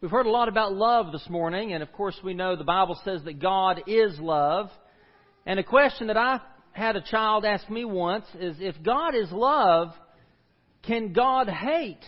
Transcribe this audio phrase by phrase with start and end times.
[0.00, 2.96] We've heard a lot about love this morning, and of course we know the Bible
[3.04, 4.70] says that God is love.
[5.44, 6.40] And a question that I
[6.70, 9.88] had a child ask me once is if God is love,
[10.86, 12.04] can God hate?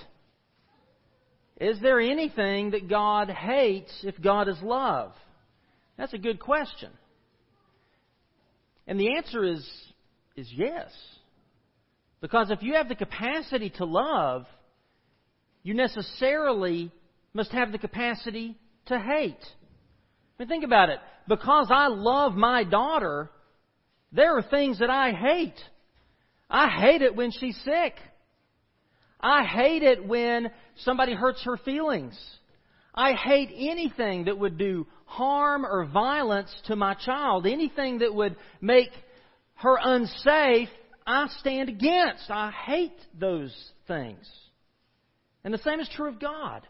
[1.61, 5.11] Is there anything that God hates if God is love?
[5.99, 6.91] That's a good question.
[8.87, 9.69] And the answer is,
[10.37, 10.93] is yes.
[12.21, 14.47] Because if you have the capacity to love,
[15.65, 16.93] you necessarily
[17.33, 19.43] must have the capacity to hate.
[19.43, 20.99] I mean, think about it.
[21.29, 23.31] Because I love my daughter,
[24.13, 25.61] there are things that I hate.
[26.49, 27.95] I hate it when she's sick.
[29.21, 32.19] I hate it when somebody hurts her feelings.
[32.95, 37.47] I hate anything that would do harm or violence to my child.
[37.47, 38.91] Anything that would make
[39.57, 40.69] her unsafe,
[41.07, 42.31] I stand against.
[42.31, 43.55] I hate those
[43.87, 44.29] things.
[45.45, 46.67] And the same is true of God.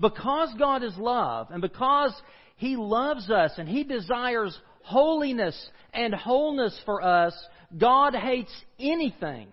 [0.00, 2.12] Because God is love, and because
[2.56, 5.56] He loves us, and He desires holiness
[5.92, 7.34] and wholeness for us,
[7.76, 9.52] God hates anything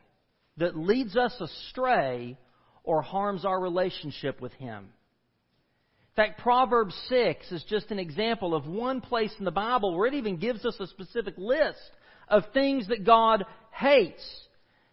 [0.58, 2.38] that leads us astray
[2.84, 4.90] or harms our relationship with Him.
[6.12, 10.08] In fact, Proverbs 6 is just an example of one place in the Bible where
[10.08, 11.80] it even gives us a specific list
[12.28, 14.22] of things that God hates.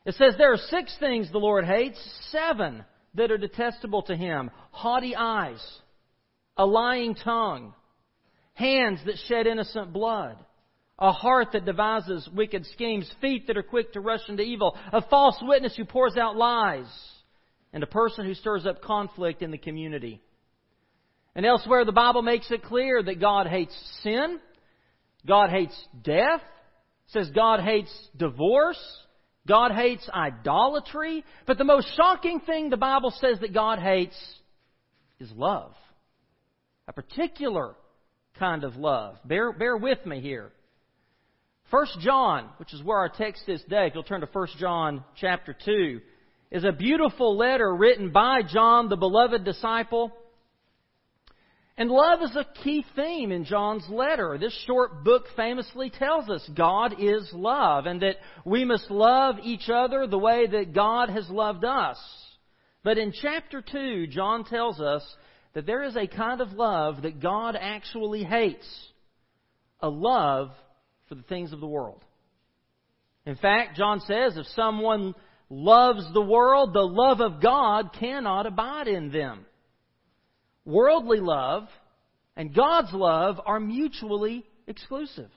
[0.05, 1.99] It says there are six things the Lord hates,
[2.31, 5.61] seven that are detestable to him haughty eyes,
[6.57, 7.75] a lying tongue,
[8.55, 10.37] hands that shed innocent blood,
[10.99, 15.03] a heart that devises wicked schemes, feet that are quick to rush into evil, a
[15.03, 16.87] false witness who pours out lies,
[17.73, 20.21] and a person who stirs up conflict in the community.
[21.35, 24.41] And elsewhere, the Bible makes it clear that God hates sin,
[25.25, 26.41] God hates death,
[27.09, 28.81] says God hates divorce,
[29.49, 31.25] God hates idolatry.
[31.47, 34.17] But the most shocking thing the Bible says that God hates
[35.19, 35.73] is love.
[36.87, 37.75] A particular
[38.39, 39.17] kind of love.
[39.25, 40.53] Bear, bear with me here.
[41.71, 45.05] First John, which is where our text is today, if you'll turn to First John
[45.21, 46.01] chapter 2,
[46.51, 50.13] is a beautiful letter written by John, the beloved disciple,
[51.79, 54.37] and love is a key theme in John's letter.
[54.37, 59.69] This short book famously tells us God is love and that we must love each
[59.73, 61.97] other the way that God has loved us.
[62.83, 65.05] But in chapter 2, John tells us
[65.55, 68.67] that there is a kind of love that God actually hates.
[69.79, 70.51] A love
[71.09, 72.05] for the things of the world.
[73.25, 75.15] In fact, John says if someone
[75.49, 79.47] loves the world, the love of God cannot abide in them
[80.69, 81.67] worldly love
[82.37, 85.31] and God's love are mutually exclusive.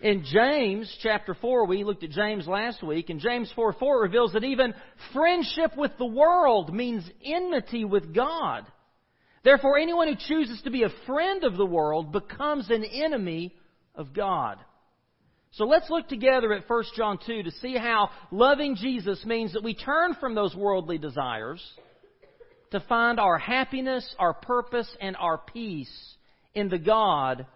[0.00, 4.32] In James chapter 4, we looked at James last week, and James 4 4 reveals
[4.32, 4.72] that even
[5.12, 8.64] friendship with the world means enmity with God.
[9.42, 13.54] Therefore, anyone who chooses to be a friend of the world becomes an enemy
[13.94, 14.58] of God.
[15.52, 19.64] So let's look together at 1 John 2 to see how loving Jesus means that
[19.64, 21.60] we turn from those worldly desires
[22.70, 26.16] to find our happiness, our purpose, and our peace
[26.54, 27.46] in the God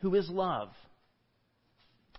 [0.00, 0.70] who is love.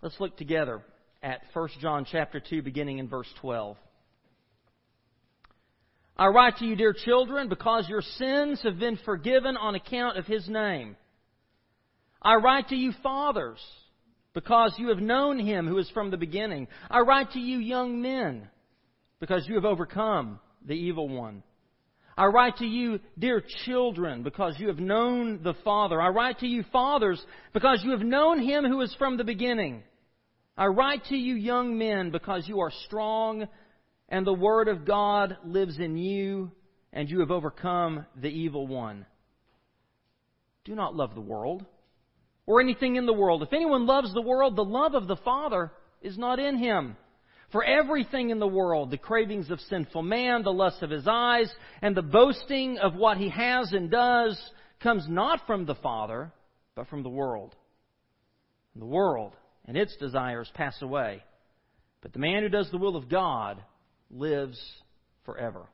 [0.01, 0.81] Let's look together
[1.21, 3.77] at 1 John chapter 2 beginning in verse 12.
[6.17, 10.25] I write to you, dear children, because your sins have been forgiven on account of
[10.25, 10.95] his name.
[12.21, 13.59] I write to you, fathers,
[14.33, 16.67] because you have known him who is from the beginning.
[16.89, 18.47] I write to you, young men,
[19.19, 21.43] because you have overcome the evil one.
[22.17, 26.01] I write to you, dear children, because you have known the Father.
[26.01, 27.23] I write to you, fathers,
[27.53, 29.83] because you have known him who is from the beginning.
[30.57, 33.47] I write to you, young men, because you are strong
[34.09, 36.51] and the Word of God lives in you
[36.93, 39.05] and you have overcome the evil one.
[40.65, 41.65] Do not love the world
[42.45, 43.41] or anything in the world.
[43.41, 46.97] If anyone loves the world, the love of the Father is not in him.
[47.51, 51.53] For everything in the world, the cravings of sinful man, the lust of his eyes,
[51.81, 54.39] and the boasting of what he has and does,
[54.81, 56.31] comes not from the Father,
[56.75, 57.53] but from the world.
[58.73, 59.35] And the world
[59.65, 61.23] and its desires pass away.
[62.01, 63.61] But the man who does the will of God
[64.09, 64.59] lives
[65.25, 65.65] forever.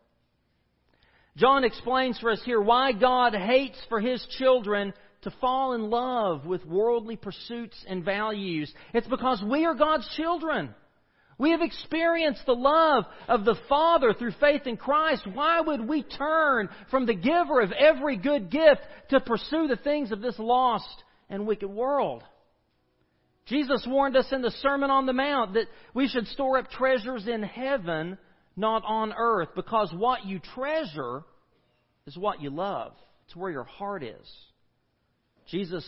[1.37, 6.45] John explains for us here why God hates for his children to fall in love
[6.45, 8.73] with worldly pursuits and values.
[8.93, 10.73] It's because we are God's children.
[11.39, 15.27] We have experienced the love of the Father through faith in Christ.
[15.31, 20.11] Why would we turn from the giver of every good gift to pursue the things
[20.11, 22.23] of this lost and wicked world?
[23.45, 27.27] Jesus warned us in the Sermon on the Mount that we should store up treasures
[27.27, 28.17] in heaven,
[28.55, 31.23] not on earth, because what you treasure
[32.07, 32.93] is what you love.
[33.25, 34.27] It's where your heart is.
[35.49, 35.85] Jesus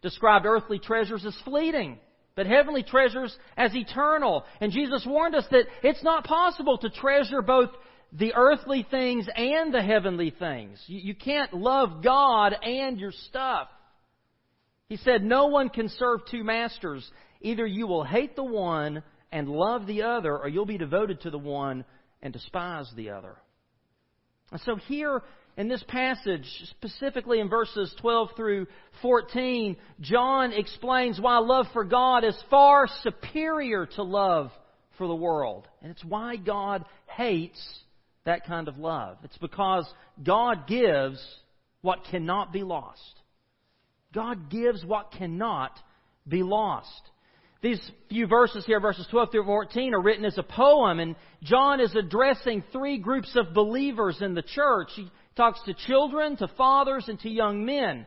[0.00, 1.98] described earthly treasures as fleeting,
[2.34, 4.44] but heavenly treasures as eternal.
[4.60, 7.70] And Jesus warned us that it's not possible to treasure both
[8.12, 10.82] the earthly things and the heavenly things.
[10.86, 13.68] You, you can't love God and your stuff.
[14.88, 17.08] He said, No one can serve two masters.
[17.40, 19.02] Either you will hate the one
[19.32, 21.84] and love the other, or you'll be devoted to the one
[22.22, 23.36] and despise the other.
[24.50, 25.22] And so here
[25.56, 28.66] in this passage, specifically in verses 12 through
[29.02, 34.50] 14, John explains why love for God is far superior to love
[34.96, 35.68] for the world.
[35.82, 36.84] And it's why God
[37.16, 37.60] hates
[38.24, 39.18] that kind of love.
[39.24, 39.86] It's because
[40.22, 41.22] God gives
[41.82, 43.00] what cannot be lost.
[44.14, 45.78] God gives what cannot
[46.26, 46.88] be lost.
[47.62, 51.80] These few verses here, verses 12 through 14, are written as a poem, and John
[51.80, 54.88] is addressing three groups of believers in the church.
[54.96, 58.06] He talks to children, to fathers, and to young men.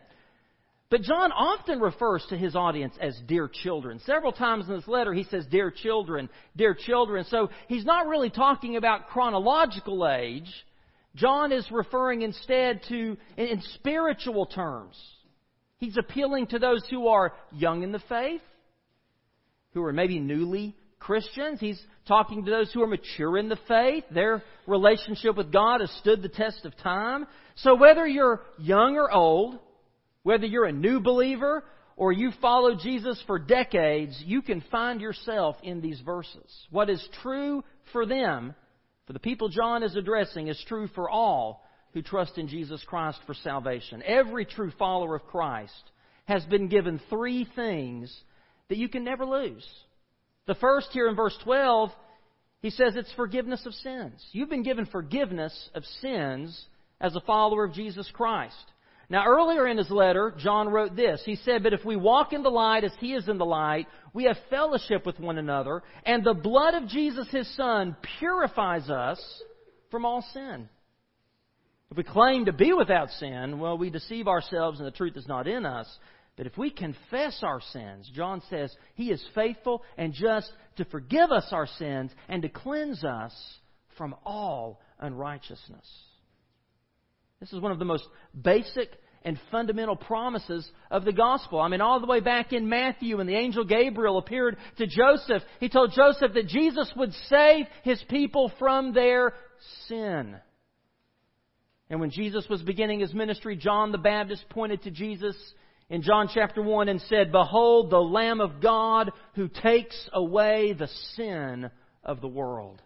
[0.89, 3.99] But John often refers to his audience as dear children.
[4.05, 7.25] Several times in this letter he says dear children, dear children.
[7.29, 10.49] So he's not really talking about chronological age.
[11.15, 14.95] John is referring instead to, in spiritual terms.
[15.77, 18.41] He's appealing to those who are young in the faith,
[19.73, 20.75] who are maybe newly
[21.05, 21.59] Christians.
[21.59, 24.03] He's talking to those who are mature in the faith.
[24.09, 27.27] Their relationship with God has stood the test of time.
[27.57, 29.59] So whether you're young or old,
[30.23, 31.63] whether you're a new believer
[31.95, 36.51] or you followed Jesus for decades, you can find yourself in these verses.
[36.71, 37.63] What is true
[37.93, 38.55] for them,
[39.05, 41.63] for the people John is addressing, is true for all
[41.93, 44.01] who trust in Jesus Christ for salvation.
[44.03, 45.91] Every true follower of Christ
[46.25, 48.13] has been given three things
[48.69, 49.65] that you can never lose.
[50.47, 51.91] The first here in verse 12,
[52.61, 54.23] he says it's forgiveness of sins.
[54.31, 56.65] You've been given forgiveness of sins
[57.01, 58.55] as a follower of Jesus Christ.
[59.09, 61.21] Now, earlier in his letter, John wrote this.
[61.25, 63.87] He said, But if we walk in the light as he is in the light,
[64.13, 69.19] we have fellowship with one another, and the blood of Jesus, his Son, purifies us
[69.91, 70.67] from all sin.
[71.91, 75.27] If we claim to be without sin, well, we deceive ourselves and the truth is
[75.27, 75.87] not in us.
[76.37, 81.31] But if we confess our sins, John says, He is faithful and just to forgive
[81.31, 83.33] us our sins and to cleanse us
[83.97, 85.87] from all unrighteousness.
[87.39, 88.03] This is one of the most
[88.39, 88.89] basic
[89.23, 91.59] and fundamental promises of the gospel.
[91.59, 95.41] I mean, all the way back in Matthew, when the angel Gabriel appeared to Joseph,
[95.59, 99.33] he told Joseph that Jesus would save his people from their
[99.87, 100.35] sin.
[101.89, 105.35] And when Jesus was beginning his ministry, John the Baptist pointed to Jesus
[105.89, 110.89] in John chapter 1 and said, Behold, the Lamb of God who takes away the
[111.15, 111.69] sin
[112.03, 112.81] of the world.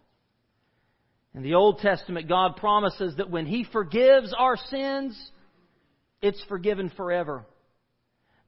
[1.33, 5.17] In the Old Testament, God promises that when He forgives our sins,
[6.21, 7.45] it's forgiven forever.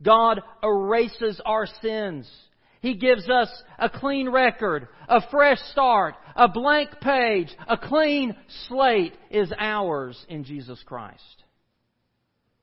[0.02, 2.30] God erases our sins.
[2.82, 8.36] He gives us a clean record, a fresh start, a blank page, a clean
[8.68, 11.41] slate is ours in Jesus Christ.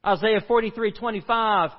[0.07, 1.73] Isaiah 43:25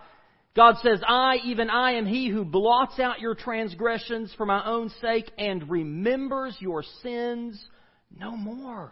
[0.55, 4.89] God says, I, even I, am he who blots out your transgressions for my own
[4.99, 7.63] sake and remembers your sins
[8.13, 8.91] no more.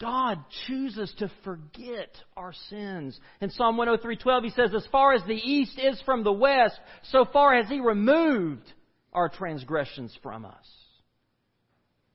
[0.00, 3.18] God chooses to forget our sins.
[3.40, 6.78] In Psalm 103:12 he says as far as the east is from the west
[7.10, 8.72] so far has he removed
[9.12, 10.79] our transgressions from us.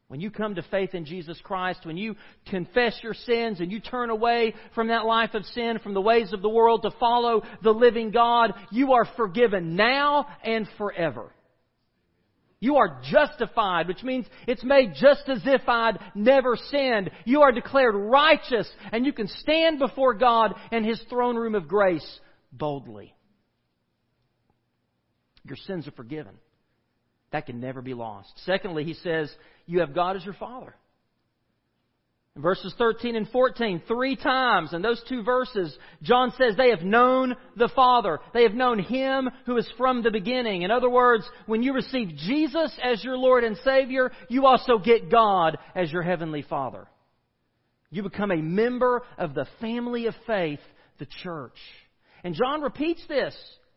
[0.08, 2.16] When you come to faith in Jesus Christ, when you
[2.48, 6.32] confess your sins and you turn away from that life of sin, from the ways
[6.32, 11.32] of the world to follow the living God, you are forgiven now and forever.
[12.60, 17.10] You are justified, which means it's made just as if I'd never sinned.
[17.26, 21.68] You are declared righteous, and you can stand before God in His throne room of
[21.68, 22.20] grace
[22.52, 23.14] boldly.
[25.44, 26.38] Your sins are forgiven.
[27.36, 28.32] That can never be lost.
[28.46, 29.30] Secondly, he says,
[29.66, 30.74] You have God as your Father.
[32.38, 36.84] In verses 13 and 14, three times in those two verses, John says they have
[36.84, 38.20] known the Father.
[38.34, 40.62] They have known Him who is from the beginning.
[40.62, 45.12] In other words, when you receive Jesus as your Lord and Savior, you also get
[45.12, 46.88] God as your Heavenly Father.
[47.90, 50.62] You become a member of the family of faith,
[51.00, 51.60] the church.
[52.24, 53.36] And John repeats this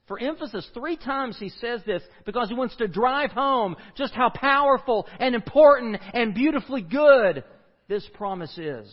[0.09, 0.69] for emphasis.
[0.75, 5.35] Three times he says this because he wants to drive home just how powerful and
[5.35, 7.45] important and beautifully good
[7.89, 8.93] this promise is.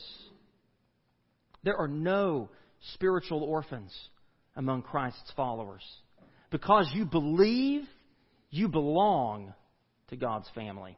[1.64, 2.50] There are no
[2.94, 3.92] spiritual orphans
[4.56, 5.84] among Christ's followers.
[6.52, 7.84] Because you believe,
[8.52, 9.54] you belong
[10.10, 10.98] to God's family.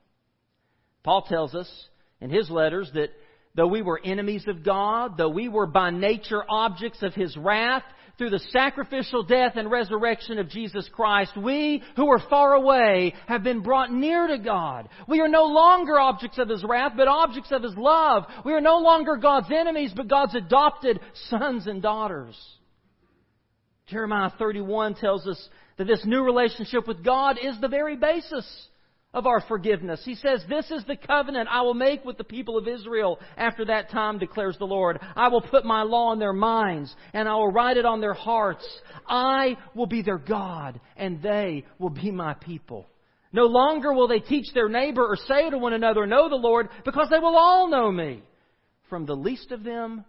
[1.04, 1.72] Paul tells us
[2.20, 3.12] in his letters that
[3.58, 7.84] though we were enemies of God, though we were by nature objects of His wrath,
[8.18, 13.44] through the sacrificial death and resurrection of Jesus Christ, we who were far away have
[13.44, 14.90] been brought near to God.
[15.08, 18.24] We are no longer objects of His wrath, but objects of His love.
[18.44, 22.36] We are no longer God's enemies, but God's adopted sons and daughters.
[23.88, 28.68] Jeremiah 31 tells us that this new relationship with God is the very basis
[29.18, 30.00] of our forgiveness.
[30.06, 33.66] He says, This is the covenant I will make with the people of Israel after
[33.66, 35.00] that time, declares the Lord.
[35.16, 38.14] I will put my law in their minds, and I will write it on their
[38.14, 38.64] hearts.
[39.08, 42.86] I will be their God, and they will be my people.
[43.34, 46.70] No longer will they teach their neighbor or say to one another, Know the Lord,
[46.86, 48.22] because they will all know me,
[48.88, 50.06] from the least of them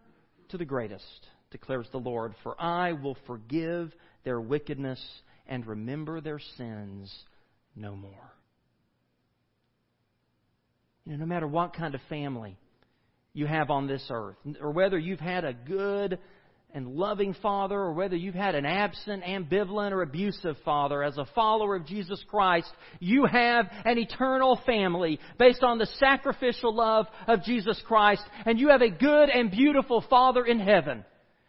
[0.51, 2.35] to the greatest, declares the Lord.
[2.43, 3.91] For I will forgive
[4.25, 5.03] their wickedness
[5.47, 7.11] and remember their sins
[7.75, 8.35] no more.
[11.09, 12.59] You know, no matter what kind of family
[13.33, 16.19] you have on this earth, or whether you've had a good
[16.75, 21.25] and loving father, or whether you've had an absent, ambivalent, or abusive father, as a
[21.35, 27.43] follower of Jesus Christ, you have an eternal family based on the sacrificial love of
[27.43, 31.07] Jesus Christ, and you have a good and beautiful Father in heaven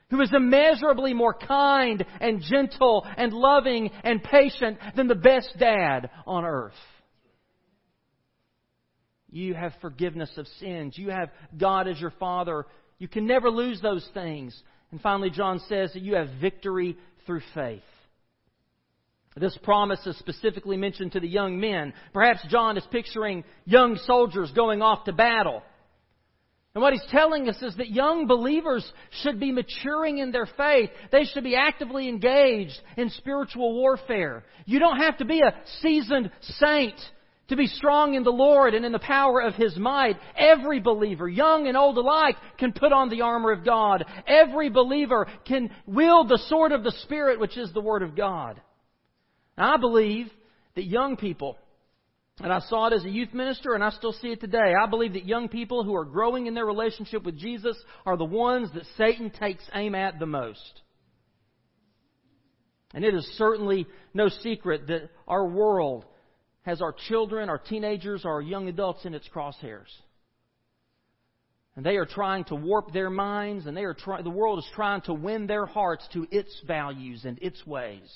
[0.09, 6.09] who is immeasurably more kind and gentle and loving and patient than the best dad
[6.25, 6.71] on earth.
[9.31, 10.97] You have forgiveness of sins.
[10.97, 12.65] You have God as your Father.
[12.97, 14.59] You can never lose those things.
[14.91, 17.81] And finally, John says that you have victory through faith.
[19.35, 21.93] This promise is specifically mentioned to the young men.
[22.13, 25.61] Perhaps John is picturing young soldiers going off to battle.
[26.75, 28.89] And what he's telling us is that young believers
[29.21, 30.89] should be maturing in their faith.
[31.11, 34.43] They should be actively engaged in spiritual warfare.
[34.65, 36.99] You don't have to be a seasoned saint
[37.49, 40.17] to be strong in the Lord and in the power of His might.
[40.37, 44.05] Every believer, young and old alike, can put on the armor of God.
[44.27, 48.61] Every believer can wield the sword of the Spirit, which is the Word of God.
[49.57, 50.29] Now, I believe
[50.75, 51.57] that young people,
[52.39, 54.87] and I saw it as a youth minister and I still see it today, I
[54.87, 57.75] believe that young people who are growing in their relationship with Jesus
[58.05, 60.81] are the ones that Satan takes aim at the most.
[62.93, 66.05] And it is certainly no secret that our world
[66.69, 69.89] has our children, our teenagers, our young adults in its crosshairs.
[71.75, 74.69] And they are trying to warp their minds, and they are try- the world is
[74.75, 78.09] trying to win their hearts to its values and its ways.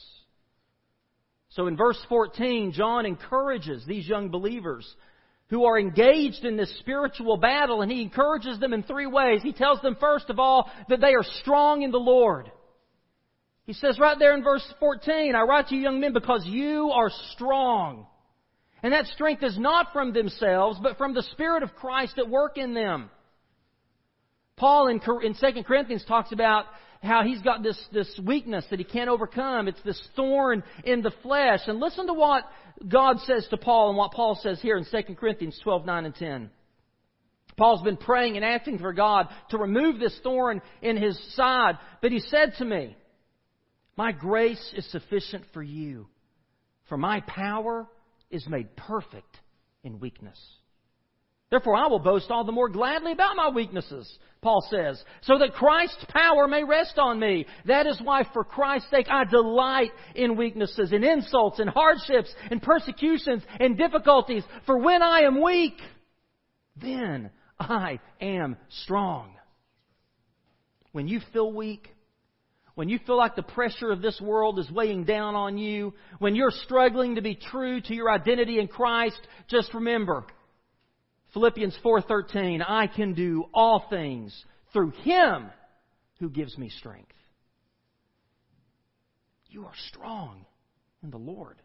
[1.49, 4.85] So in verse 14, John encourages these young believers
[5.49, 9.41] who are engaged in this spiritual battle, and he encourages them in three ways.
[9.43, 12.51] He tells them, first of all, that they are strong in the Lord.
[13.65, 16.91] He says right there in verse 14, I write to you young men because you
[16.93, 18.07] are strong.
[18.83, 22.57] And that strength is not from themselves, but from the Spirit of Christ at work
[22.57, 23.09] in them.
[24.57, 26.65] Paul in, in 2 Corinthians talks about
[27.01, 29.69] how he's got this, this weakness that he can't overcome.
[29.69, 31.61] It's this thorn in the flesh.
[31.67, 32.43] And listen to what
[32.87, 36.15] God says to Paul and what Paul says here in 2 Corinthians 12, 9 and
[36.15, 36.49] 10.
[37.55, 41.77] Paul's been praying and asking for God to remove this thorn in his side.
[42.01, 42.95] But he said to me,
[43.95, 46.07] My grace is sufficient for you,
[46.89, 47.87] for my power
[48.33, 49.39] is made perfect
[49.83, 50.39] in weakness.
[51.49, 54.11] Therefore, I will boast all the more gladly about my weaknesses,
[54.41, 57.45] Paul says, so that Christ's power may rest on me.
[57.65, 62.59] That is why, for Christ's sake, I delight in weaknesses, in insults, in hardships, in
[62.59, 64.43] persecutions, in difficulties.
[64.65, 65.79] For when I am weak,
[66.81, 69.35] then I am strong.
[70.91, 71.87] When you feel weak,
[72.75, 76.35] when you feel like the pressure of this world is weighing down on you, when
[76.35, 80.25] you're struggling to be true to your identity in Christ, just remember
[81.33, 85.51] Philippians 4:13, I can do all things through him
[86.19, 87.11] who gives me strength.
[89.49, 90.45] You are strong
[91.03, 91.57] in the Lord.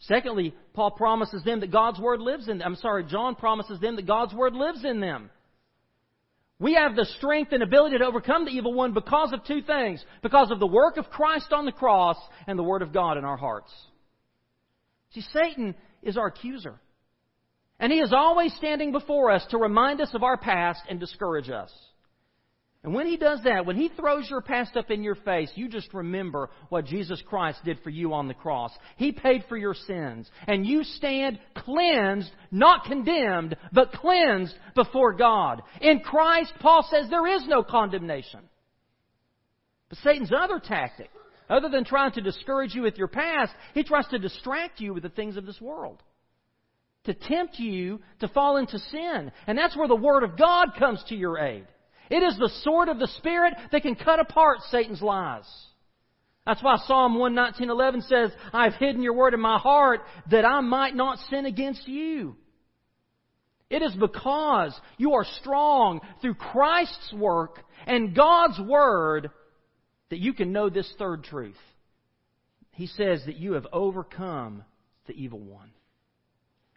[0.00, 2.66] Secondly, Paul promises them that God's word lives in them.
[2.66, 5.30] I'm sorry, John promises them that God's word lives in them.
[6.60, 10.04] We have the strength and ability to overcome the evil one because of two things.
[10.22, 13.24] Because of the work of Christ on the cross and the Word of God in
[13.24, 13.72] our hearts.
[15.10, 16.80] See, Satan is our accuser.
[17.78, 21.48] And he is always standing before us to remind us of our past and discourage
[21.48, 21.72] us.
[22.84, 25.68] And when he does that, when he throws your past up in your face, you
[25.68, 28.70] just remember what Jesus Christ did for you on the cross.
[28.96, 30.30] He paid for your sins.
[30.46, 35.62] And you stand cleansed, not condemned, but cleansed before God.
[35.80, 38.40] In Christ, Paul says there is no condemnation.
[39.88, 41.10] But Satan's other tactic,
[41.50, 45.02] other than trying to discourage you with your past, he tries to distract you with
[45.02, 46.00] the things of this world
[47.04, 49.32] to tempt you to fall into sin.
[49.46, 51.66] And that's where the Word of God comes to your aid.
[52.10, 55.48] It is the sword of the Spirit that can cut apart Satan's lies.
[56.46, 60.00] That's why Psalm 119.11 says, I've hidden your word in my heart
[60.30, 62.36] that I might not sin against you.
[63.68, 69.30] It is because you are strong through Christ's work and God's word
[70.08, 71.58] that you can know this third truth.
[72.72, 74.64] He says that you have overcome
[75.06, 75.70] the evil one.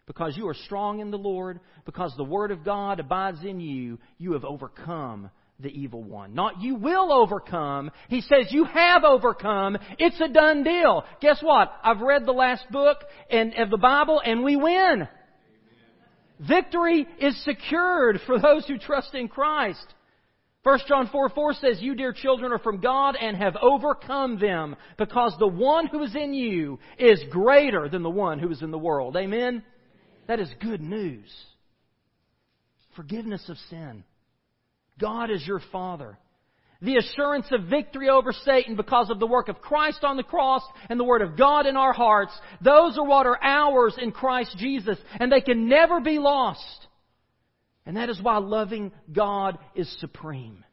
[0.06, 3.98] Because you are strong in the Lord, because the Word of God abides in you,
[4.18, 5.30] you have overcome
[5.60, 6.34] the evil one.
[6.34, 7.90] Not you will overcome.
[8.08, 9.78] He says you have overcome.
[9.98, 11.04] It's a done deal.
[11.20, 11.72] Guess what?
[11.82, 12.98] I've read the last book
[13.30, 15.06] and, of the Bible and we win.
[16.40, 19.86] Victory is secured for those who trust in Christ.
[20.64, 24.76] 1 John 4 4 says, You, dear children, are from God and have overcome them,
[24.96, 28.70] because the one who is in you is greater than the one who is in
[28.70, 29.16] the world.
[29.16, 29.64] Amen?
[30.32, 31.30] That is good news.
[32.96, 34.02] Forgiveness of sin.
[34.98, 36.16] God is your Father.
[36.80, 40.62] The assurance of victory over Satan because of the work of Christ on the cross
[40.88, 42.32] and the Word of God in our hearts.
[42.64, 46.86] Those are what are ours in Christ Jesus, and they can never be lost.
[47.84, 50.64] And that is why loving God is supreme.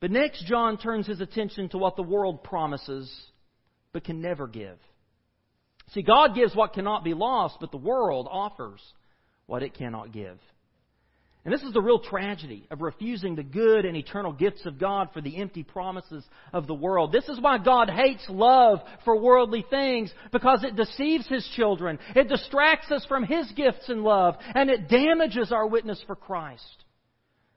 [0.00, 3.10] But next, John turns his attention to what the world promises
[3.94, 4.76] but can never give.
[5.92, 8.80] See, God gives what cannot be lost, but the world offers
[9.46, 10.38] what it cannot give.
[11.44, 15.08] And this is the real tragedy of refusing the good and eternal gifts of God
[15.14, 17.12] for the empty promises of the world.
[17.12, 21.98] This is why God hates love for worldly things, because it deceives His children.
[22.14, 26.84] It distracts us from His gifts and love, and it damages our witness for Christ.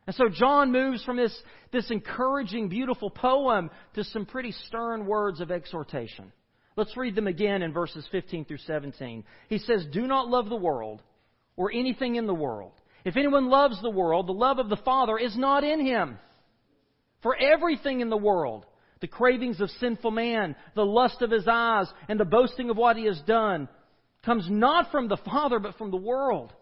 [0.08, 1.38] And so John moves from this,
[1.74, 6.32] this encouraging, beautiful poem to some pretty stern words of exhortation.
[6.76, 9.24] Let's read them again in verses 15 through 17.
[9.50, 11.02] He says, Do not love the world
[11.56, 12.72] or anything in the world.
[13.06, 16.18] If anyone loves the world, the love of the Father is not in him.
[17.22, 18.66] For everything in the world,
[19.02, 22.98] the cravings of sinful man, the lust of his eyes, and the boasting of what
[22.98, 23.68] he has done,
[24.26, 26.54] comes not from the Father, but from the world.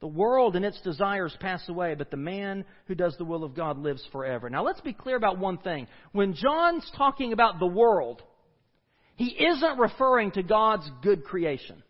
[0.00, 3.56] The world and its desires pass away, but the man who does the will of
[3.56, 4.48] God lives forever.
[4.48, 5.88] Now let's be clear about one thing.
[6.12, 8.22] When John's talking about the world,
[9.18, 11.82] he isn't referring to God's good creation.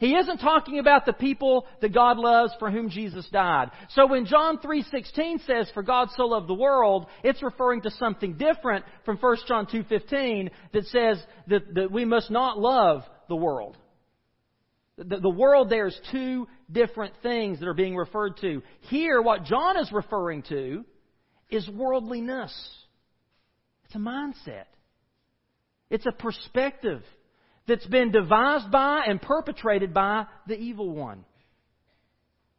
[0.00, 3.70] He isn't talking about the people that God loves for whom Jesus died.
[3.90, 8.38] So when John 3:16 says for God so loved the world, it's referring to something
[8.38, 13.76] different from 1 John 2:15 that says that, that we must not love the world.
[14.96, 18.62] The, the world there's two different things that are being referred to.
[18.88, 20.86] Here what John is referring to
[21.50, 22.54] is worldliness.
[23.84, 24.64] It's a mindset.
[25.90, 27.02] It's a perspective
[27.66, 31.24] that's been devised by and perpetrated by the evil one.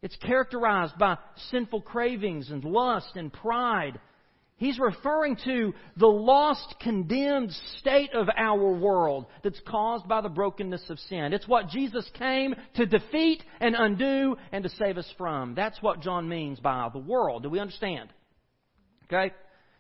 [0.01, 1.17] It's characterized by
[1.51, 3.99] sinful cravings and lust and pride.
[4.55, 10.89] He's referring to the lost, condemned state of our world that's caused by the brokenness
[10.89, 11.33] of sin.
[11.33, 15.55] It's what Jesus came to defeat and undo and to save us from.
[15.55, 17.43] That's what John means by the world.
[17.43, 18.09] Do we understand?
[19.05, 19.33] Okay?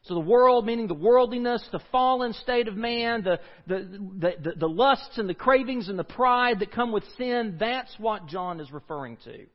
[0.03, 4.69] So the world, meaning the worldliness, the fallen state of man, the, the, the, the,
[4.69, 8.71] lusts and the cravings and the pride that come with sin, that's what John is
[8.71, 9.45] referring to.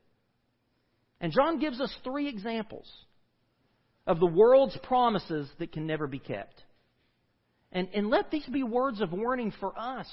[1.19, 2.87] And John gives us three examples
[4.05, 6.63] of the world's promises that can never be kept.
[7.71, 10.07] And, and let these be words of warning for us.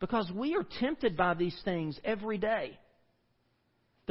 [0.00, 2.78] Because we are tempted by these things every day.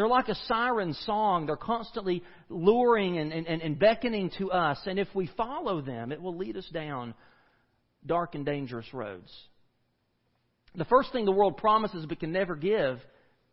[0.01, 1.45] They're like a siren song.
[1.45, 4.79] They're constantly luring and, and, and beckoning to us.
[4.87, 7.13] And if we follow them, it will lead us down
[8.03, 9.31] dark and dangerous roads.
[10.73, 12.99] The first thing the world promises but can never give,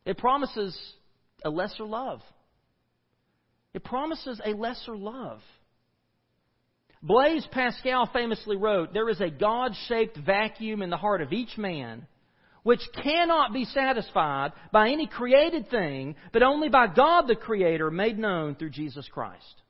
[0.06, 0.74] it promises
[1.44, 2.22] a lesser love.
[3.74, 5.42] It promises a lesser love.
[7.02, 11.58] Blaise Pascal famously wrote, There is a God shaped vacuum in the heart of each
[11.58, 12.06] man
[12.68, 18.18] which cannot be satisfied by any created thing, but only by God the Creator made
[18.18, 19.62] known through Jesus Christ.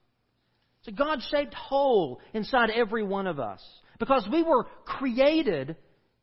[0.80, 3.62] It's a God shaped hole inside every one of us
[4.00, 5.76] because we were created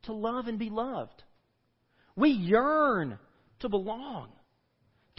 [0.04, 1.24] to love and be loved.
[2.18, 3.20] We yearn
[3.60, 4.34] to belong,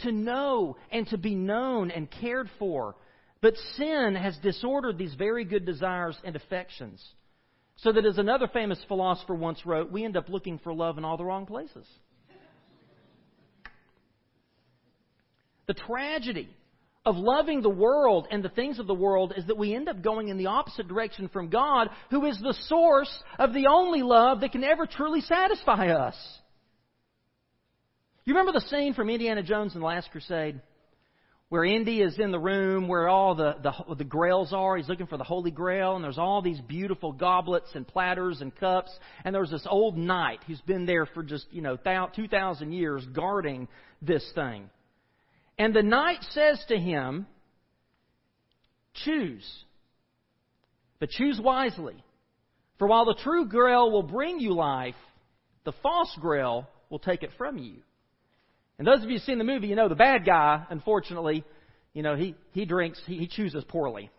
[0.01, 2.97] to know and to be known and cared for.
[3.41, 7.03] But sin has disordered these very good desires and affections.
[7.77, 11.05] So that, as another famous philosopher once wrote, we end up looking for love in
[11.05, 11.85] all the wrong places.
[15.67, 16.49] The tragedy
[17.05, 20.01] of loving the world and the things of the world is that we end up
[20.01, 24.41] going in the opposite direction from God, who is the source of the only love
[24.41, 26.15] that can ever truly satisfy us.
[28.25, 30.61] You remember the scene from Indiana Jones and the Last Crusade?
[31.49, 34.75] Where Indy is in the room where all the, the, the grails are.
[34.75, 38.53] He's looking for the Holy Grail, and there's all these beautiful goblets and platters and
[38.53, 38.91] cups.
[39.23, 43.69] And there's this old knight who's been there for just, you know, 2,000 years guarding
[44.01, 44.69] this thing.
[45.57, 47.27] And the knight says to him,
[49.05, 49.47] Choose,
[50.99, 52.03] but choose wisely.
[52.77, 54.95] For while the true grail will bring you life,
[55.63, 57.77] the false grail will take it from you.
[58.77, 61.43] And those of you who've seen the movie, you know the bad guy, unfortunately,
[61.93, 64.11] you know, he, he drinks, he, he chooses poorly.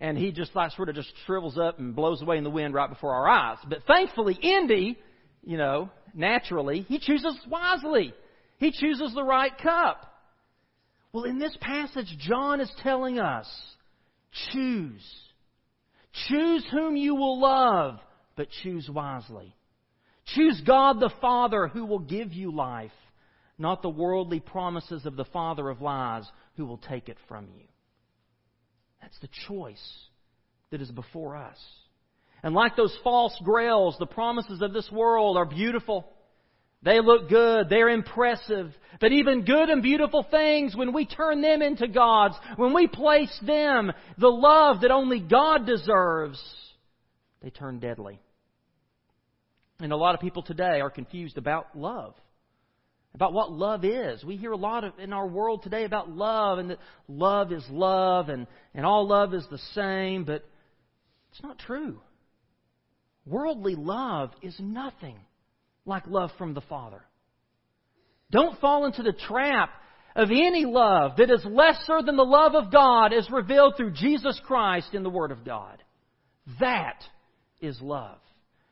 [0.00, 2.72] And he just like sort of just shrivels up and blows away in the wind
[2.72, 3.58] right before our eyes.
[3.68, 4.96] But thankfully, Indy,
[5.44, 8.14] you know, naturally, he chooses wisely.
[8.58, 10.04] He chooses the right cup.
[11.12, 13.46] Well, in this passage, John is telling us
[14.52, 15.04] choose.
[16.28, 17.98] Choose whom you will love,
[18.36, 19.54] but choose wisely.
[20.34, 22.92] Choose God the Father who will give you life,
[23.58, 26.24] not the worldly promises of the Father of lies
[26.56, 27.64] who will take it from you.
[29.02, 30.06] That's the choice
[30.70, 31.58] that is before us.
[32.42, 36.08] And like those false grails, the promises of this world are beautiful.
[36.82, 37.68] They look good.
[37.68, 38.72] They're impressive.
[39.00, 43.36] But even good and beautiful things, when we turn them into God's, when we place
[43.44, 46.40] them, the love that only God deserves,
[47.42, 48.20] they turn deadly.
[49.80, 52.14] And a lot of people today are confused about love.
[53.14, 54.22] About what love is.
[54.22, 57.64] We hear a lot of, in our world today about love and that love is
[57.70, 60.44] love and, and all love is the same, but
[61.32, 62.00] it's not true.
[63.26, 65.16] Worldly love is nothing
[65.84, 67.02] like love from the Father.
[68.30, 69.70] Don't fall into the trap
[70.14, 74.40] of any love that is lesser than the love of God as revealed through Jesus
[74.44, 75.82] Christ in the Word of God.
[76.60, 77.02] That
[77.60, 78.18] is love.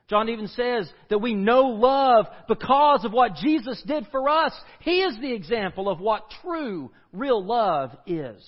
[0.08, 4.52] John even says that we know love because of what Jesus did for us.
[4.80, 8.44] He is the example of what true, real love is.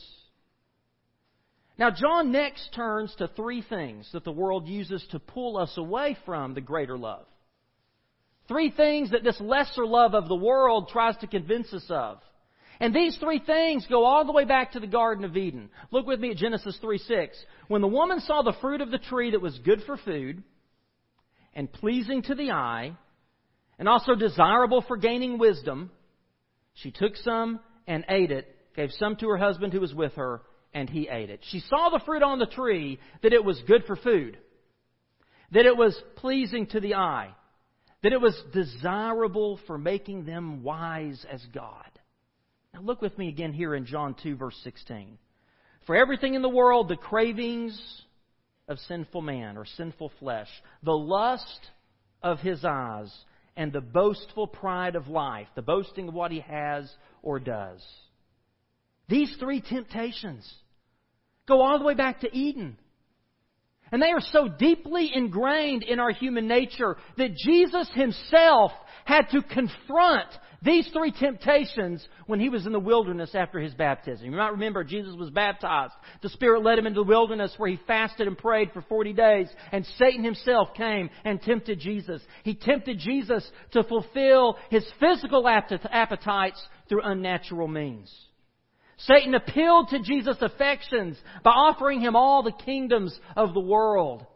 [1.76, 6.16] Now, John next turns to three things that the world uses to pull us away
[6.24, 7.26] from the greater love.
[8.46, 12.18] Three things that this lesser love of the world tries to convince us of.
[12.80, 15.70] And these three things go all the way back to the Garden of Eden.
[15.90, 17.36] Look with me at Genesis 3 6.
[17.66, 20.42] When the woman saw the fruit of the tree that was good for food,
[21.58, 22.92] and pleasing to the eye,
[23.80, 25.90] and also desirable for gaining wisdom,
[26.74, 30.40] she took some and ate it, gave some to her husband who was with her,
[30.72, 31.40] and he ate it.
[31.50, 34.38] She saw the fruit on the tree that it was good for food,
[35.50, 37.34] that it was pleasing to the eye,
[38.04, 41.90] that it was desirable for making them wise as God.
[42.72, 45.18] Now look with me again here in John 2, verse 16.
[45.86, 47.76] For everything in the world, the cravings
[48.68, 50.48] of sinful man or sinful flesh,
[50.82, 51.60] the lust
[52.22, 53.12] of his eyes,
[53.56, 56.90] and the boastful pride of life, the boasting of what he has
[57.22, 57.84] or does.
[59.08, 60.48] These three temptations
[61.48, 62.78] go all the way back to Eden.
[63.90, 68.70] And they are so deeply ingrained in our human nature that Jesus himself
[69.06, 70.28] had to confront
[70.62, 74.26] these three temptations when he was in the wilderness after his baptism.
[74.26, 75.92] You might remember Jesus was baptized.
[76.20, 79.48] The Spirit led him into the wilderness where he fasted and prayed for 40 days
[79.70, 82.20] and Satan himself came and tempted Jesus.
[82.42, 88.12] He tempted Jesus to fulfill his physical appetites through unnatural means.
[88.98, 94.26] Satan appealed to Jesus' affections by offering him all the kingdoms of the world.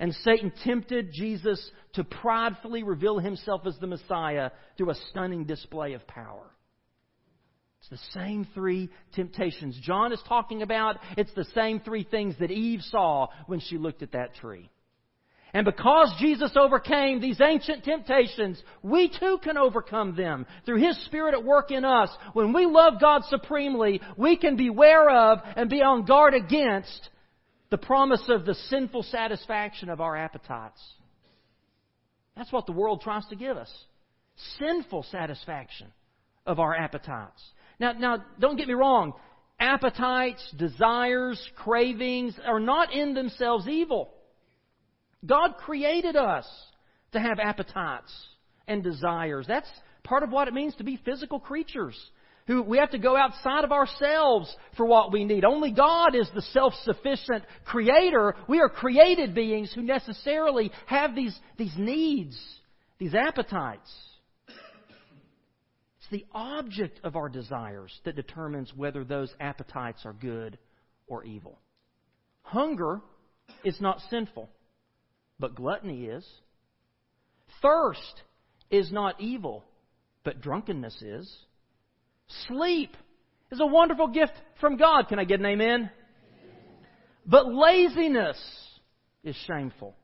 [0.00, 5.94] And Satan tempted Jesus to pridefully reveal himself as the Messiah through a stunning display
[5.94, 6.46] of power.
[7.80, 10.96] It's the same three temptations John is talking about.
[11.16, 14.70] It's the same three things that Eve saw when she looked at that tree.
[15.54, 21.32] And because Jesus overcame these ancient temptations, we too can overcome them through His Spirit
[21.32, 22.10] at work in us.
[22.34, 27.08] When we love God supremely, we can beware of and be on guard against
[27.70, 30.80] the promise of the sinful satisfaction of our appetites.
[32.36, 33.72] That's what the world tries to give us.
[34.58, 35.88] Sinful satisfaction
[36.46, 37.42] of our appetites.
[37.80, 39.12] Now, now, don't get me wrong.
[39.60, 44.14] Appetites, desires, cravings are not in themselves evil.
[45.26, 46.46] God created us
[47.12, 48.12] to have appetites
[48.68, 49.46] and desires.
[49.48, 49.68] That's
[50.04, 51.98] part of what it means to be physical creatures.
[52.48, 55.44] Who we have to go outside of ourselves for what we need.
[55.44, 58.34] Only God is the self-sufficient creator.
[58.48, 62.36] We are created beings who necessarily have these, these needs,
[62.98, 63.88] these appetites.
[64.48, 70.58] It's the object of our desires that determines whether those appetites are good
[71.06, 71.60] or evil.
[72.42, 73.00] Hunger
[73.62, 74.50] is not sinful
[75.38, 76.26] but gluttony is.
[77.62, 78.22] Thirst
[78.70, 79.64] is not evil,
[80.24, 81.36] but drunkenness is.
[82.46, 82.96] Sleep
[83.50, 85.08] is a wonderful gift from God.
[85.08, 85.90] Can I get an amen?
[87.26, 88.38] But laziness
[89.22, 89.94] is shameful.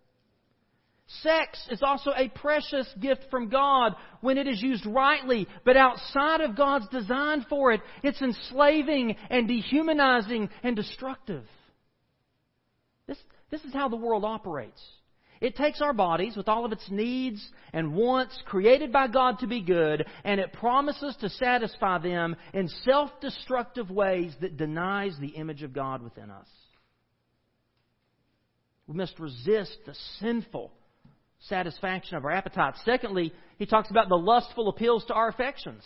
[1.22, 6.40] Sex is also a precious gift from God when it is used rightly, but outside
[6.40, 11.44] of God's design for it, it's enslaving and dehumanizing and destructive.
[13.06, 13.18] This,
[13.50, 14.80] this is how the world operates.
[15.40, 19.46] It takes our bodies with all of its needs and wants created by God to
[19.46, 25.62] be good, and it promises to satisfy them in self-destructive ways that denies the image
[25.62, 26.48] of God within us.
[28.86, 30.70] We must resist the sinful
[31.40, 32.78] satisfaction of our appetites.
[32.84, 35.82] Secondly, he talks about the lustful appeals to our affections.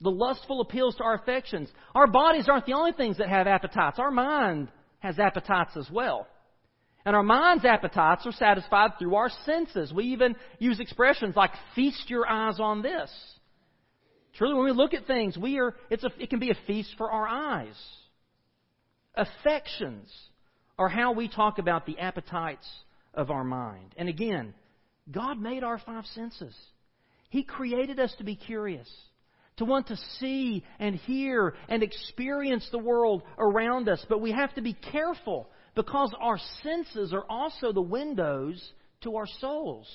[0.00, 1.68] The lustful appeals to our affections.
[1.94, 3.98] Our bodies aren't the only things that have appetites.
[3.98, 4.68] Our mind
[5.00, 6.26] has appetites as well.
[7.04, 9.92] And our mind's appetites are satisfied through our senses.
[9.92, 13.10] We even use expressions like feast your eyes on this.
[14.34, 16.94] Truly, when we look at things, we are, it's a, it can be a feast
[16.98, 17.74] for our eyes.
[19.14, 20.10] Affections
[20.78, 22.68] are how we talk about the appetites
[23.14, 23.94] of our mind.
[23.96, 24.54] And again,
[25.10, 26.54] God made our five senses.
[27.30, 28.88] He created us to be curious,
[29.56, 34.04] to want to see and hear and experience the world around us.
[34.08, 38.62] But we have to be careful because our senses are also the windows
[39.02, 39.86] to our souls.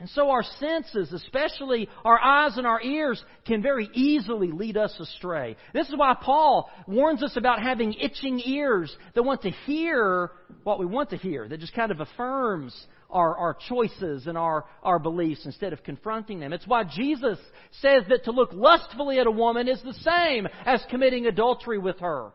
[0.00, 4.94] And so our senses, especially our eyes and our ears, can very easily lead us
[5.00, 5.56] astray.
[5.72, 10.30] This is why Paul warns us about having itching ears that want to hear
[10.62, 12.76] what we want to hear, that just kind of affirms
[13.10, 16.52] our, our choices and our, our beliefs instead of confronting them.
[16.52, 17.38] It's why Jesus
[17.80, 21.98] says that to look lustfully at a woman is the same as committing adultery with
[21.98, 22.30] her.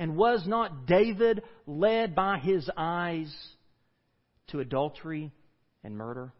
[0.00, 3.30] And was not David led by his eyes
[4.48, 5.30] to adultery
[5.84, 6.32] and murder.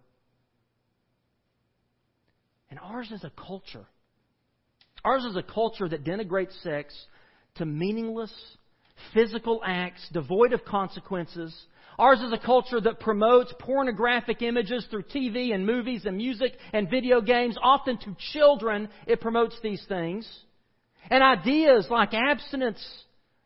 [2.71, 3.85] And ours is a culture.
[5.05, 6.95] Ours is a culture that denigrates sex
[7.57, 8.33] to meaningless,
[9.13, 11.55] physical acts devoid of consequences.
[11.99, 16.89] Ours is a culture that promotes pornographic images through TV and movies and music and
[16.89, 17.59] video games.
[17.63, 20.27] Often to children, it promotes these things.
[21.11, 22.83] And ideas like abstinence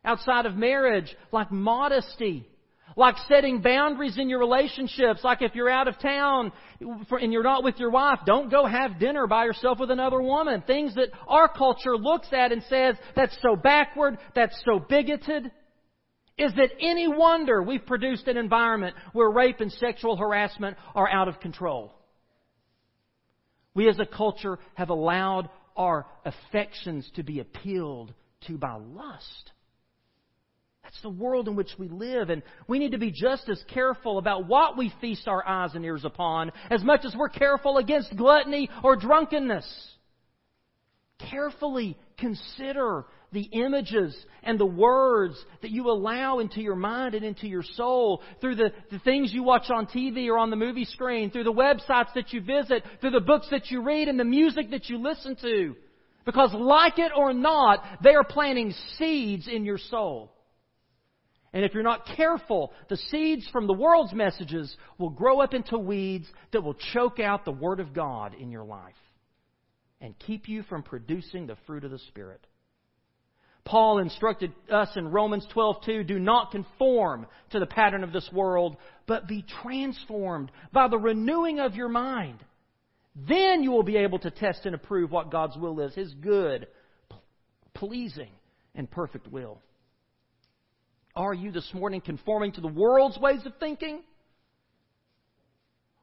[0.05, 2.47] outside of marriage, like modesty,
[2.95, 5.21] like setting boundaries in your relationships.
[5.23, 8.99] Like if you're out of town and you're not with your wife, don't go have
[8.99, 10.63] dinner by yourself with another woman.
[10.65, 15.51] Things that our culture looks at and says, that's so backward, that's so bigoted.
[16.37, 21.27] Is it any wonder we've produced an environment where rape and sexual harassment are out
[21.27, 21.93] of control?
[23.73, 28.13] We as a culture have allowed our affections to be appealed
[28.47, 29.51] to by lust.
[30.95, 34.17] That's the world in which we live, and we need to be just as careful
[34.17, 38.15] about what we feast our eyes and ears upon as much as we're careful against
[38.15, 39.65] gluttony or drunkenness.
[41.29, 47.47] Carefully consider the images and the words that you allow into your mind and into
[47.47, 51.29] your soul through the, the things you watch on TV or on the movie screen,
[51.29, 54.71] through the websites that you visit, through the books that you read and the music
[54.71, 55.75] that you listen to.
[56.25, 60.31] Because like it or not, they are planting seeds in your soul.
[61.55, 65.79] And if you're not careful, the seeds from the world's messages will grow up into
[65.79, 68.93] weeds that will choke out the Word of God in your life
[70.01, 72.45] and keep you from producing the fruit of the Spirit.
[73.63, 78.75] Paul instructed us in Romans 12:2, do not conform to the pattern of this world,
[79.07, 82.43] but be transformed by the renewing of your mind.
[83.15, 86.67] Then you will be able to test and approve what God's will is, his good,
[87.73, 88.31] pleasing,
[88.75, 89.61] and perfect will.
[91.15, 94.01] Are you this morning conforming to the world's ways of thinking?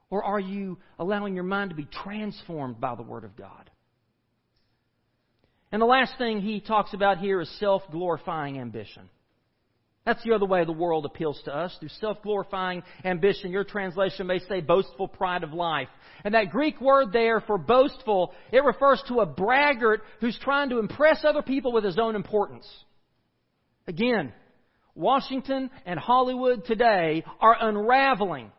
[0.08, 3.70] Or are you allowing your mind to be transformed by the Word of God?
[5.70, 9.08] And the last thing he talks about here is self glorifying ambition.
[10.04, 13.52] That's the other way the world appeals to us, through self glorifying ambition.
[13.52, 15.88] Your translation may say boastful pride of life.
[16.24, 20.78] And that Greek word there for boastful, it refers to a braggart who's trying to
[20.78, 22.66] impress other people with his own importance.
[23.86, 24.32] Again,
[24.94, 28.50] Washington and Hollywood today are unraveling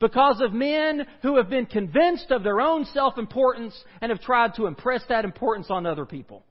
[0.00, 4.54] because of men who have been convinced of their own self importance and have tried
[4.54, 6.44] to impress that importance on other people.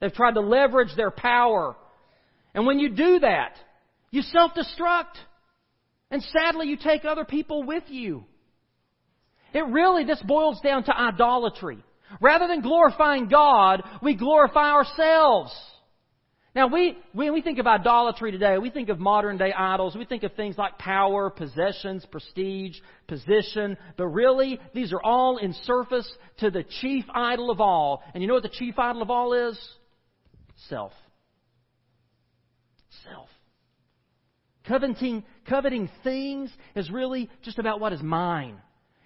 [0.00, 1.76] They've tried to leverage their power.
[2.54, 3.56] And when you do that,
[4.10, 5.14] you self destruct.
[6.10, 8.24] And sadly, you take other people with you.
[9.54, 11.78] It really, this boils down to idolatry.
[12.20, 15.54] Rather than glorifying God, we glorify ourselves.
[16.54, 19.96] Now, we, when we think of idolatry today, we think of modern day idols.
[19.96, 22.76] We think of things like power, possessions, prestige,
[23.08, 23.78] position.
[23.96, 28.02] But really, these are all in surface to the chief idol of all.
[28.12, 29.58] And you know what the chief idol of all is?
[30.68, 30.92] Self.
[33.02, 33.28] Self.
[34.68, 38.58] Coveting, coveting things is really just about what is mine.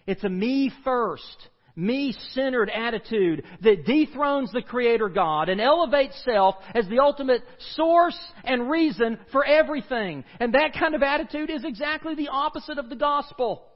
[0.04, 6.56] It's a me first me centered attitude that dethrones the Creator God and elevates self
[6.74, 7.42] as the ultimate
[7.74, 10.24] source and reason for everything.
[10.40, 13.66] And that kind of attitude is exactly the opposite of the gospel.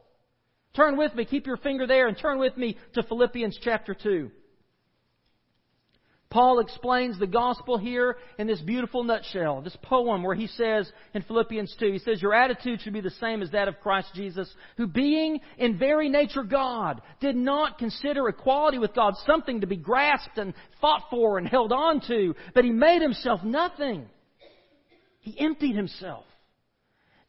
[0.75, 4.31] Turn with me, keep your finger there, and turn with me to Philippians chapter 2.
[6.31, 11.23] Paul explains the gospel here in this beautiful nutshell, this poem where he says in
[11.23, 14.49] Philippians 2, he says, Your attitude should be the same as that of Christ Jesus,
[14.77, 19.77] who being in very nature God, did not consider equality with God something to be
[19.77, 24.07] grasped and fought for and held on to, but he made himself nothing.
[25.19, 26.25] He emptied himself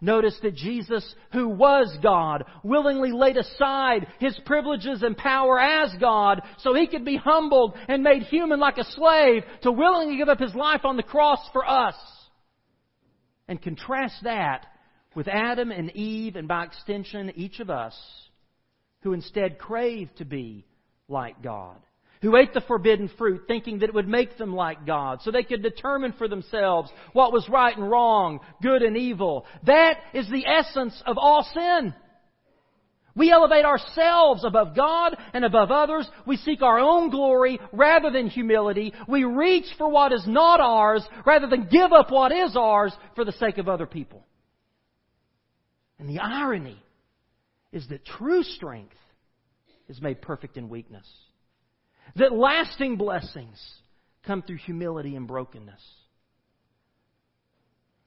[0.00, 6.40] Notice that Jesus, who was God, willingly laid aside his privileges and power as God
[6.58, 10.38] so he could be humbled and made human like a slave to willingly give up
[10.38, 11.96] his life on the cross for us.
[13.48, 14.66] And contrast that
[15.16, 17.96] with Adam and Eve, and by extension, each of us,
[19.00, 20.64] who instead crave to be
[21.08, 21.78] like God
[22.22, 25.42] who ate the forbidden fruit thinking that it would make them like God so they
[25.42, 29.46] could determine for themselves what was right and wrong, good and evil.
[29.64, 31.94] That is the essence of all sin.
[33.14, 36.08] We elevate ourselves above God and above others.
[36.24, 38.94] We seek our own glory rather than humility.
[39.08, 43.24] We reach for what is not ours rather than give up what is ours for
[43.24, 44.24] the sake of other people.
[45.98, 46.80] And the irony
[47.72, 48.94] is that true strength
[49.88, 51.06] is made perfect in weakness
[52.16, 53.58] that lasting blessings
[54.26, 55.80] come through humility and brokenness.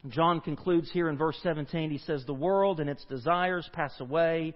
[0.07, 1.91] John concludes here in verse 17.
[1.91, 4.55] He says, The world and its desires pass away,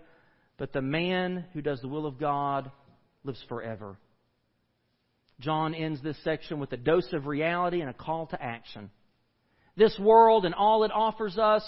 [0.58, 2.72] but the man who does the will of God
[3.24, 3.98] lives forever.
[5.40, 8.90] John ends this section with a dose of reality and a call to action.
[9.76, 11.64] This world and all it offers us,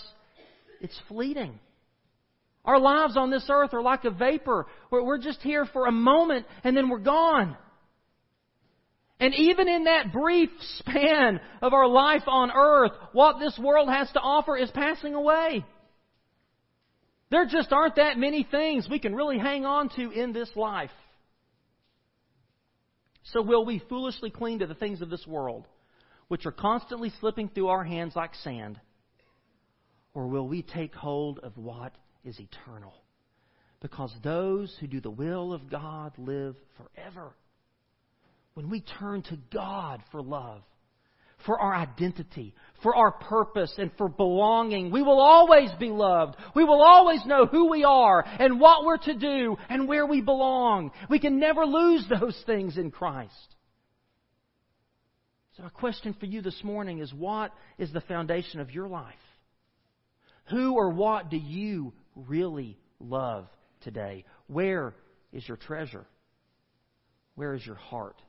[0.80, 1.60] it's fleeting.
[2.64, 4.68] Our lives on this earth are like a vapor.
[4.90, 7.58] We're just here for a moment and then we're gone.
[9.20, 14.10] And even in that brief span of our life on earth, what this world has
[14.12, 15.66] to offer is passing away.
[17.32, 20.92] There just aren't that many things we can really hang on to in this life.
[23.34, 25.66] So will we foolishly cling to the things of this world,
[26.28, 28.80] which are constantly slipping through our hands like sand?
[30.14, 32.94] Or will we take hold of what is eternal?
[33.82, 37.34] Because those who do the will of God live forever
[38.58, 40.64] when we turn to God for love,
[41.46, 46.36] for our identity, for our purpose, and for belonging, we will always be loved.
[46.56, 50.22] We will always know who we are and what we're to do and where we
[50.22, 50.90] belong.
[51.08, 53.32] We can never lose those things in Christ.
[55.58, 59.14] So, a question for you this morning is what is the foundation of your life?
[60.50, 63.46] Who or what do you really love
[63.82, 64.26] today?
[64.48, 64.96] Where
[65.32, 66.08] is your treasure?
[67.36, 68.20] Where is your heart?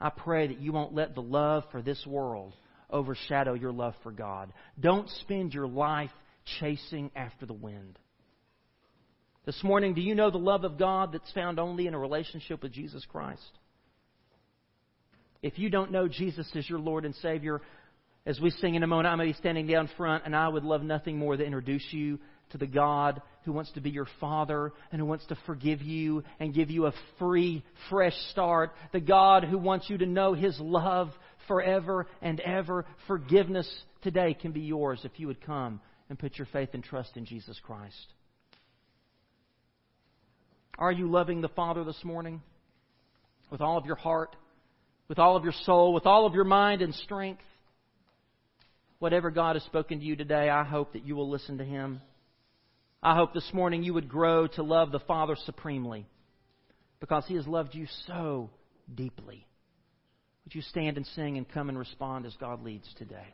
[0.00, 2.54] I pray that you won't let the love for this world
[2.88, 4.52] overshadow your love for God.
[4.78, 6.10] Don't spend your life
[6.58, 7.98] chasing after the wind.
[9.46, 12.62] This morning, do you know the love of God that's found only in a relationship
[12.62, 13.50] with Jesus Christ?
[15.42, 17.62] If you don't know Jesus as your Lord and Savior,
[18.26, 20.48] as we sing in a moment, I'm going to be standing down front, and I
[20.48, 22.18] would love nothing more than introduce you
[22.50, 26.22] to the God who wants to be your Father and who wants to forgive you
[26.38, 28.72] and give you a free, fresh start.
[28.92, 31.10] The God who wants you to know His love
[31.48, 32.84] forever and ever.
[33.06, 33.68] Forgiveness
[34.02, 37.24] today can be yours if you would come and put your faith and trust in
[37.24, 37.94] Jesus Christ.
[40.78, 42.42] Are you loving the Father this morning?
[43.50, 44.36] With all of your heart,
[45.08, 47.42] with all of your soul, with all of your mind and strength?
[48.98, 52.00] Whatever God has spoken to you today, I hope that you will listen to Him.
[53.02, 56.06] I hope this morning you would grow to love the Father supremely
[57.00, 58.50] because He has loved you so
[58.94, 59.46] deeply.
[60.44, 63.26] Would you stand and sing and come and respond as God leads today?